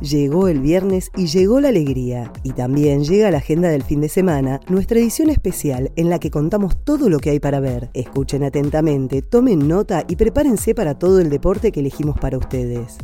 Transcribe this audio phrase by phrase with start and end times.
[0.00, 2.32] Llegó el viernes y llegó la alegría.
[2.42, 6.30] Y también llega la agenda del fin de semana, nuestra edición especial en la que
[6.30, 7.90] contamos todo lo que hay para ver.
[7.92, 12.96] Escuchen atentamente, tomen nota y prepárense para todo el deporte que elegimos para ustedes.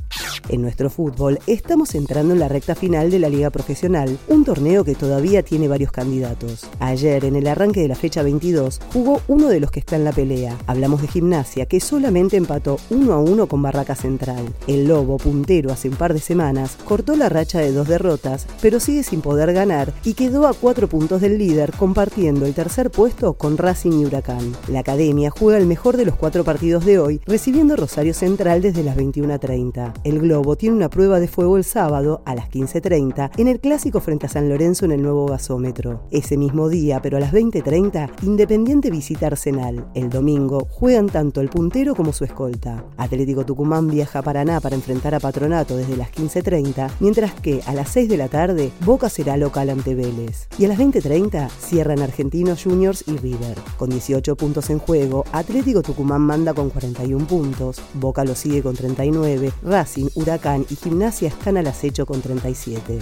[0.49, 4.85] En nuestro fútbol estamos entrando en la recta final de la Liga Profesional, un torneo
[4.85, 6.67] que todavía tiene varios candidatos.
[6.79, 10.05] Ayer, en el arranque de la fecha 22, jugó uno de los que está en
[10.05, 10.57] la pelea.
[10.69, 14.45] Hablamos de gimnasia, que solamente empató 1 a 1 con Barraca Central.
[14.69, 18.79] El Lobo, puntero hace un par de semanas, cortó la racha de dos derrotas, pero
[18.79, 23.35] sigue sin poder ganar y quedó a cuatro puntos del líder, compartiendo el tercer puesto
[23.35, 24.57] con Racing y Huracán.
[24.69, 28.85] La academia juega el mejor de los cuatro partidos de hoy, recibiendo Rosario Central desde
[28.85, 29.93] las 21.30.
[30.05, 34.01] El Globo tiene una prueba de fuego el sábado a las 15.30 en el clásico
[34.01, 36.03] frente a San Lorenzo en el nuevo gasómetro.
[36.11, 39.87] Ese mismo día, pero a las 20.30, Independiente visita Arsenal.
[39.95, 42.85] El domingo juegan tanto el puntero como su escolta.
[42.97, 47.75] Atlético Tucumán viaja a Paraná para enfrentar a Patronato desde las 15.30, mientras que a
[47.75, 50.49] las 6 de la tarde Boca será local ante Vélez.
[50.59, 53.57] Y a las 20.30 cierran Argentinos Juniors y River.
[53.77, 58.75] Con 18 puntos en juego, Atlético Tucumán manda con 41 puntos, Boca lo sigue con
[58.75, 62.99] 39, Racing Huracán y Gimnasia están al acecho con 37.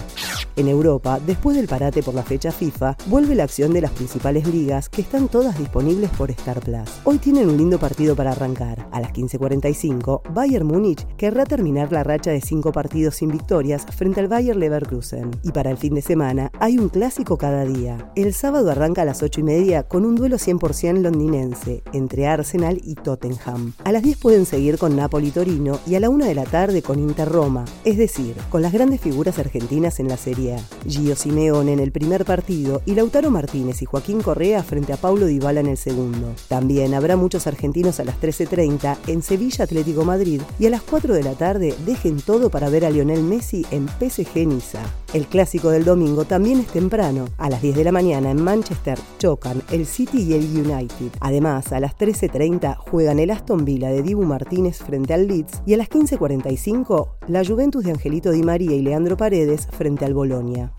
[0.57, 4.47] En Europa, después del parate por la fecha FIFA, vuelve la acción de las principales
[4.47, 6.89] ligas que están todas disponibles por Star Plus.
[7.03, 8.87] Hoy tienen un lindo partido para arrancar.
[8.91, 14.21] A las 15.45, Bayern Múnich querrá terminar la racha de 5 partidos sin victorias frente
[14.21, 15.31] al Bayer Leverkusen.
[15.43, 18.11] Y para el fin de semana, hay un clásico cada día.
[18.15, 22.79] El sábado arranca a las 8 y media con un duelo 100% londinense entre Arsenal
[22.83, 23.73] y Tottenham.
[23.83, 26.99] A las 10 pueden seguir con Napoli-Torino y a la 1 de la tarde con
[27.15, 30.59] Inter-Roma, es decir, con las grandes figuras argentinas en la Serie A.
[30.85, 35.25] Gio Simeone en el primer partido y Lautaro Martínez y Joaquín Correa frente a Paulo
[35.25, 36.35] Dybala en el segundo.
[36.49, 41.13] También habrá muchos argentinos a las 13.30 en Sevilla Atlético Madrid y a las 4
[41.13, 44.81] de la tarde dejen todo para ver a Lionel Messi en PSG Niza.
[45.15, 47.29] El clásico del domingo también es temprano.
[47.37, 51.09] A las 10 de la mañana en Manchester chocan el City y el United.
[51.21, 55.73] Además, a las 13.30 juegan el Aston Villa de Dibu Martínez frente al Leeds y
[55.73, 60.73] a las 15.45 la Juventus de Angelito Di María y Leandro Paredes frente al Bolonia.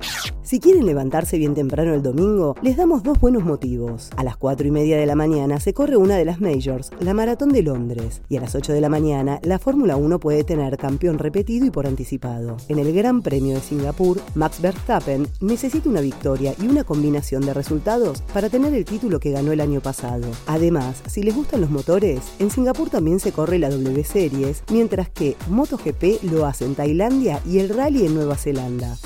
[0.47, 4.11] Si quieren levantarse bien temprano el domingo, les damos dos buenos motivos.
[4.17, 7.15] A las 4 y media de la mañana se corre una de las Majors, la
[7.15, 10.77] Maratón de Londres, y a las 8 de la mañana la Fórmula 1 puede tener
[10.77, 12.59] campeón repetido y por anticipado.
[12.69, 17.53] En el Gran Premio de Singapur, Max Verstappen necesita una victoria y una combinación de
[17.53, 20.29] resultados para tener el título que ganó el año pasado.
[20.47, 25.11] Además, si les gustan los motores, en Singapur también se corre la W Series, mientras
[25.11, 28.97] que MotoGP lo hace en Tailandia y el Rally en Nueva Zelanda.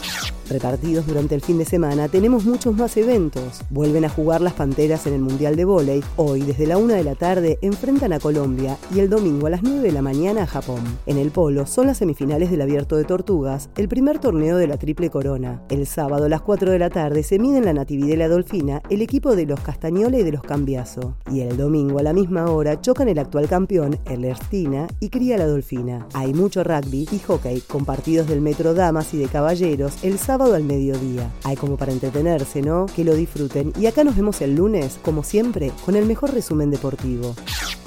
[0.50, 3.62] Repartidos durante el fin de semana tenemos muchos más eventos.
[3.70, 6.02] Vuelven a jugar las Panteras en el Mundial de Voley.
[6.16, 9.62] Hoy desde la 1 de la tarde enfrentan a Colombia y el domingo a las
[9.62, 10.80] 9 de la mañana a Japón.
[11.06, 14.76] En el polo son las semifinales del Abierto de Tortugas, el primer torneo de la
[14.76, 15.62] Triple Corona.
[15.68, 19.02] El sábado a las 4 de la tarde se miden la Natividad la Dolfina, el
[19.02, 21.16] equipo de los Castañola y de los Cambiaso.
[21.30, 25.38] Y el domingo a la misma hora chocan el actual campeón, el Erstina, y cría
[25.38, 26.08] la Dolfina.
[26.12, 30.56] Hay mucho rugby y hockey con partidos del Metro Damas y de Caballeros el sábado
[30.56, 31.30] al mediodía.
[31.44, 32.86] Hay como para entretenerse, ¿no?
[32.86, 33.74] Que lo disfruten.
[33.78, 37.34] Y acá nos vemos el lunes, como siempre, con el mejor resumen deportivo.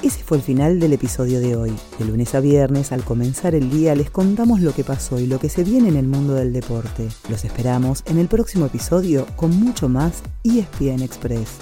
[0.04, 1.74] Ese fue el final del episodio de hoy.
[1.98, 5.40] De lunes a viernes, al comenzar el día, les contamos lo que pasó y lo
[5.40, 7.08] que se viene en el mundo del deporte.
[7.28, 11.58] Los esperamos en el próximo episodio con mucho más ESPN Express.